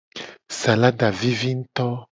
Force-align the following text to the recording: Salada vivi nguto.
Salada 0.59 1.07
vivi 1.19 1.53
nguto. 1.61 1.87